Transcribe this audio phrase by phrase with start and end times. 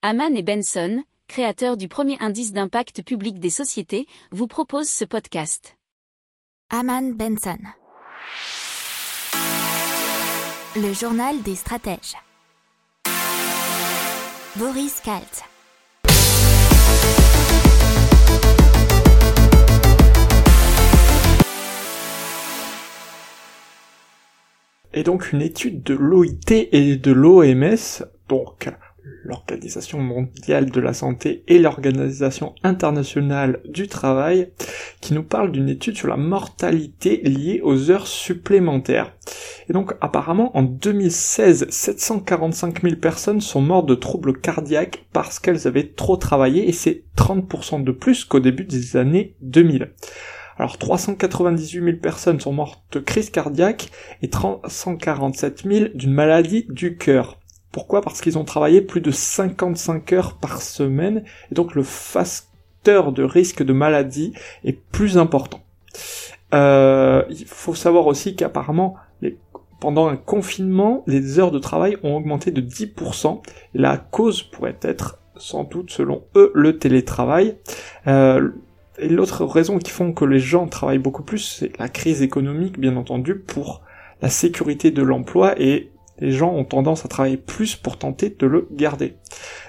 [0.00, 5.76] Haman et Benson, créateurs du premier indice d'impact public des sociétés, vous proposent ce podcast.
[6.70, 7.58] Haman Benson.
[10.76, 12.14] Le journal des stratèges.
[14.54, 15.42] Boris Kalt.
[24.94, 28.68] Et donc une étude de l'OIT et de l'OMS, donc
[29.24, 34.50] l'Organisation mondiale de la santé et l'Organisation internationale du travail,
[35.00, 39.12] qui nous parle d'une étude sur la mortalité liée aux heures supplémentaires.
[39.68, 45.66] Et donc apparemment en 2016, 745 000 personnes sont mortes de troubles cardiaques parce qu'elles
[45.66, 49.90] avaient trop travaillé et c'est 30% de plus qu'au début des années 2000.
[50.56, 53.90] Alors 398 000 personnes sont mortes de crise cardiaque
[54.22, 57.38] et 347 000 d'une maladie du cœur.
[57.72, 58.00] Pourquoi?
[58.00, 63.22] Parce qu'ils ont travaillé plus de 55 heures par semaine, et donc le facteur de
[63.22, 64.32] risque de maladie
[64.64, 65.60] est plus important.
[66.54, 68.96] Euh, il faut savoir aussi qu'apparemment,
[69.80, 73.42] pendant un confinement, les heures de travail ont augmenté de 10%.
[73.74, 77.56] La cause pourrait être, sans doute, selon eux, le télétravail.
[78.06, 78.50] Euh,
[78.98, 82.80] et l'autre raison qui font que les gens travaillent beaucoup plus, c'est la crise économique,
[82.80, 83.82] bien entendu, pour
[84.20, 88.46] la sécurité de l'emploi et les gens ont tendance à travailler plus pour tenter de
[88.46, 89.14] le garder.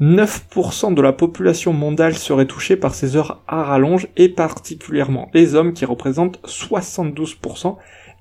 [0.00, 5.54] 9% de la population mondiale serait touchée par ces heures à rallonge et particulièrement les
[5.54, 7.76] hommes qui représentent 72%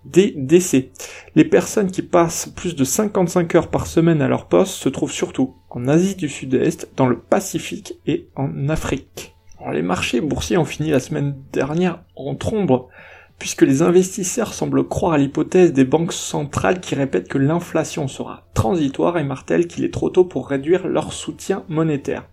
[0.06, 0.92] des décès.
[1.36, 5.11] Les personnes qui passent plus de 55 heures par semaine à leur poste se trouvent
[5.11, 9.36] surtout en Asie du Sud-Est, dans le Pacifique et en Afrique.
[9.72, 12.88] les marchés boursiers ont fini la semaine dernière en trombe
[13.40, 18.48] puisque les investisseurs semblent croire à l'hypothèse des banques centrales qui répètent que l'inflation sera
[18.54, 22.26] transitoire et martèlent qu'il est trop tôt pour réduire leur soutien monétaire.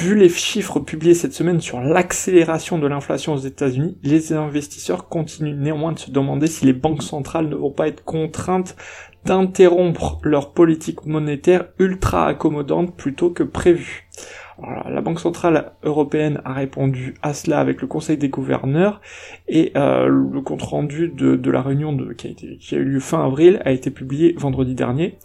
[0.00, 5.58] Vu les chiffres publiés cette semaine sur l'accélération de l'inflation aux États-Unis, les investisseurs continuent
[5.58, 8.76] néanmoins de se demander si les banques centrales ne vont pas être contraintes
[9.24, 14.08] d'interrompre leur politique monétaire ultra accommodante plutôt que prévu
[14.60, 19.00] la Banque centrale européenne a répondu à cela avec le Conseil des gouverneurs
[19.48, 22.28] et euh, le compte rendu de, la réunion de, qui,
[22.72, 25.18] a eu lieu fin avril a été publié vendredi dernier.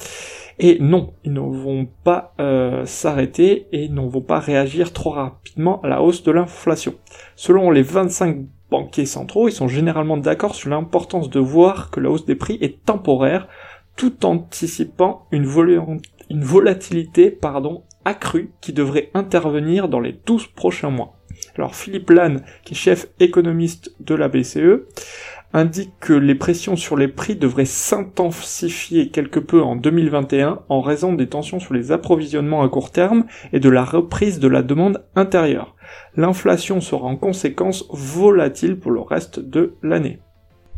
[0.60, 5.82] Et non, ils ne vont pas euh, s'arrêter et ne vont pas réagir trop rapidement
[5.82, 6.96] à la hausse de l'inflation.
[7.36, 8.38] Selon les 25
[8.72, 12.58] banquiers centraux, ils sont généralement d'accord sur l'importance de voir que la hausse des prix
[12.62, 13.48] est temporaire,
[13.96, 15.46] tout anticipant une,
[16.30, 21.18] une volatilité pardon, accrue qui devrait intervenir dans les 12 prochains mois.
[21.57, 24.85] Alors Philippe Lannes, qui est chef économiste de la BCE,
[25.53, 31.13] indique que les pressions sur les prix devraient s'intensifier quelque peu en 2021 en raison
[31.13, 35.03] des tensions sur les approvisionnements à court terme et de la reprise de la demande
[35.16, 35.75] intérieure.
[36.16, 40.19] L'inflation sera en conséquence volatile pour le reste de l'année.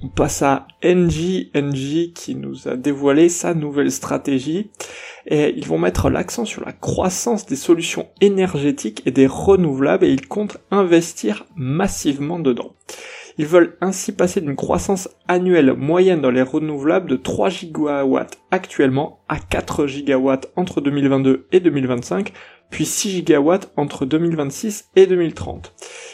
[0.02, 4.72] On passe à NG, NG qui nous a dévoilé sa nouvelle stratégie
[5.26, 10.12] et ils vont mettre l'accent sur la croissance des solutions énergétiques et des renouvelables et
[10.12, 12.76] ils comptent investir massivement dedans.
[13.38, 19.20] Ils veulent ainsi passer d'une croissance annuelle moyenne dans les renouvelables de 3 gigawatts actuellement
[19.28, 22.34] à 4 gigawatts entre 2022 et 2025,
[22.70, 25.74] puis 6 gigawatts entre 2026 et 2030.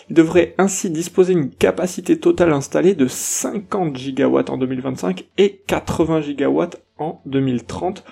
[0.09, 6.21] Ils devraient ainsi disposer d'une capacité totale installée de 50 gigawatts en 2025 et 80
[6.21, 8.03] gigawatts en 2030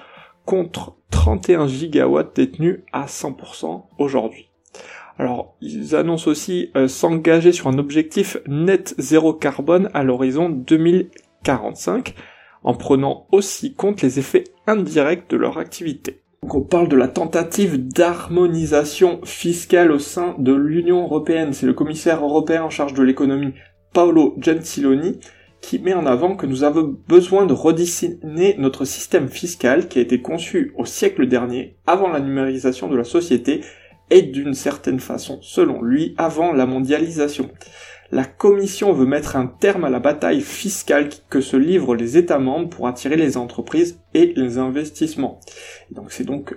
[0.45, 4.49] contre 31 gigawatts détenus à 100% aujourd'hui.
[5.19, 12.15] Alors, ils annoncent aussi euh, s'engager sur un objectif net zéro carbone à l'horizon 2045,
[12.63, 16.22] en prenant aussi compte les effets indirects de leur activité.
[16.43, 21.53] Donc on parle de la tentative d'harmonisation fiscale au sein de l'Union européenne.
[21.53, 23.53] C'est le commissaire européen en charge de l'économie,
[23.93, 25.21] Paolo Gentiloni,
[25.61, 30.01] qui met en avant que nous avons besoin de redessiner notre système fiscal qui a
[30.01, 33.61] été conçu au siècle dernier, avant la numérisation de la société,
[34.13, 37.49] et d'une certaine façon, selon lui, avant la mondialisation.
[38.11, 42.37] La Commission veut mettre un terme à la bataille fiscale que se livrent les États
[42.37, 45.39] membres pour attirer les entreprises et les investissements.
[45.89, 46.55] donc c'est donc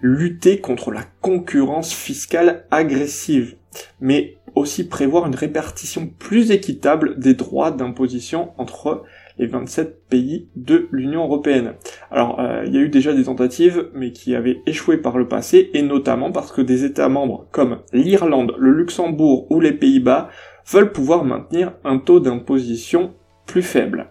[0.00, 3.56] lutter contre la concurrence fiscale agressive,
[4.00, 9.04] mais aussi prévoir une répartition plus équitable des droits d'imposition entre
[9.38, 11.74] les 27 pays de l'Union européenne.
[12.10, 15.28] Alors, euh, il y a eu déjà des tentatives, mais qui avaient échoué par le
[15.28, 20.30] passé, et notamment parce que des États membres comme l'Irlande, le Luxembourg ou les Pays-Bas
[20.66, 23.14] veulent pouvoir maintenir un taux d'imposition
[23.46, 24.10] plus faible.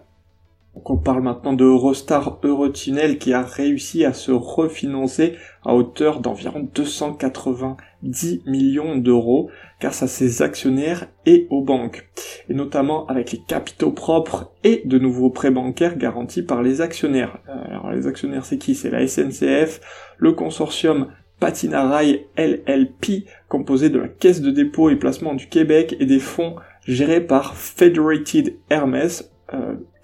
[0.84, 5.34] On parle maintenant de Eurostar Eurotunnel qui a réussi à se refinancer
[5.64, 9.50] à hauteur d'environ 290 millions d'euros
[9.80, 12.08] grâce à ses actionnaires et aux banques,
[12.48, 17.38] et notamment avec les capitaux propres et de nouveaux prêts bancaires garantis par les actionnaires.
[17.48, 18.74] Euh, alors les actionnaires c'est qui?
[18.74, 19.80] C'est la SNCF,
[20.18, 21.08] le consortium
[21.40, 26.56] Patinarail LLP, composé de la Caisse de dépôt et placement du Québec et des fonds
[26.86, 29.08] gérés par Federated Hermes,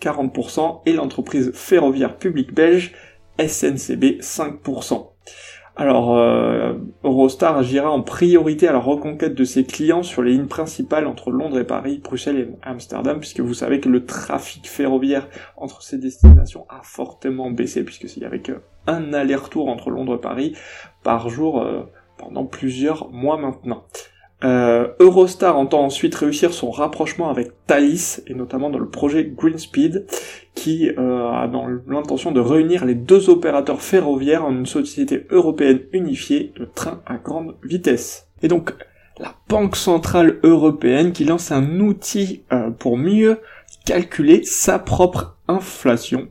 [0.03, 2.93] 40%, euh, et l'entreprise ferroviaire publique belge
[3.39, 5.13] SNCB 5%.
[5.75, 10.47] Alors, euh, Eurostar agira en priorité à la reconquête de ses clients sur les lignes
[10.47, 15.29] principales entre Londres et Paris, Bruxelles et Amsterdam, puisque vous savez que le trafic ferroviaire
[15.57, 20.21] entre ces destinations a fortement baissé, puisque s'il y avait qu'un aller-retour entre Londres et
[20.21, 20.55] Paris
[21.03, 21.85] par jour euh,
[22.19, 23.85] pendant plusieurs mois maintenant.
[24.45, 30.07] Euh, Eurostar entend ensuite réussir son rapprochement avec Thalys, et notamment dans le projet Greenspeed,
[30.55, 35.81] qui euh, a dans l'intention de réunir les deux opérateurs ferroviaires en une société européenne
[35.93, 38.29] unifiée de trains à grande vitesse.
[38.43, 38.75] Et donc,
[39.19, 43.41] la Banque Centrale Européenne qui lance un outil euh, pour mieux
[43.85, 46.29] calculer sa propre inflation.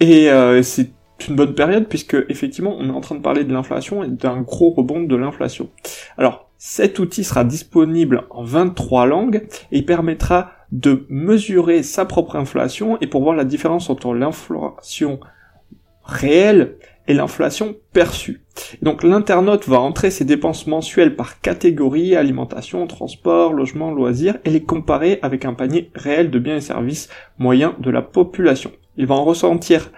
[0.00, 0.28] Et
[0.62, 0.90] c'est
[1.28, 4.40] une bonne période puisque effectivement on est en train de parler de l'inflation et d'un
[4.40, 5.68] gros rebond de l'inflation.
[6.16, 12.98] Alors cet outil sera disponible en 23 langues et permettra de mesurer sa propre inflation
[13.00, 15.20] et pour voir la différence entre l'inflation
[16.04, 16.76] réelle
[17.08, 18.42] et l'inflation perçue.
[18.82, 24.62] Donc l'internaute va entrer ses dépenses mensuelles par catégorie, alimentation, transport, logement, loisirs, et les
[24.62, 28.72] comparer avec un panier réel de biens et services moyens de la population.
[28.96, 29.92] Il va en ressentir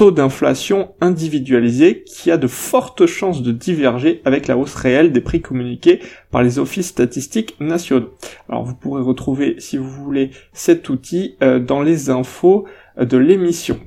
[0.00, 5.20] taux d'inflation individualisé qui a de fortes chances de diverger avec la hausse réelle des
[5.20, 8.10] prix communiqués par les offices statistiques nationaux.
[8.48, 12.66] Alors vous pourrez retrouver, si vous voulez, cet outil euh, dans les infos
[12.98, 13.78] de l'émission.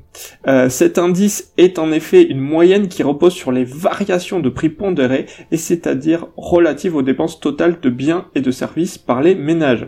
[0.47, 4.69] Euh, cet indice est en effet une moyenne qui repose sur les variations de prix
[4.69, 9.87] pondérés et c'est-à-dire relatives aux dépenses totales de biens et de services par les ménages.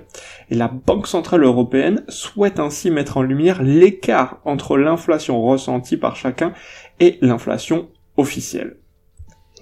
[0.49, 6.15] Et la Banque Centrale Européenne souhaite ainsi mettre en lumière l'écart entre l'inflation ressentie par
[6.15, 6.53] chacun
[6.99, 8.77] et l'inflation officielle.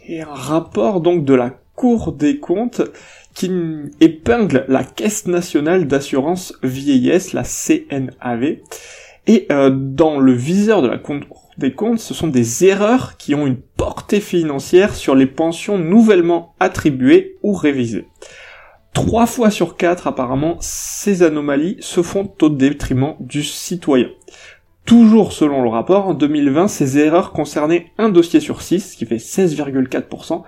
[0.07, 2.81] Et un rapport donc de la Cour des comptes
[3.33, 3.51] qui
[3.99, 8.57] épingle la Caisse nationale d'assurance vieillesse, la CNAV,
[9.25, 11.21] et euh, dans le viseur de la Cour
[11.57, 16.55] des comptes, ce sont des erreurs qui ont une portée financière sur les pensions nouvellement
[16.59, 18.07] attribuées ou révisées.
[18.93, 24.09] Trois fois sur quatre, apparemment, ces anomalies se font au détriment du citoyen.
[24.85, 29.05] Toujours selon le rapport, en 2020, ces erreurs concernaient un dossier sur six, ce qui
[29.05, 30.43] fait 16,4%,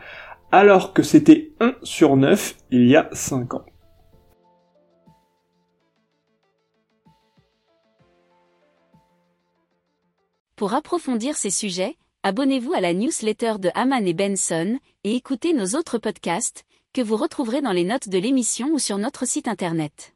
[0.55, 3.65] alors que c'était 1 sur 9 il y a 5 ans.
[10.55, 15.77] Pour approfondir ces sujets, abonnez-vous à la newsletter de Haman et Benson et écoutez nos
[15.77, 16.63] autres podcasts
[16.93, 20.14] que vous retrouverez dans les notes de l'émission ou sur notre site internet.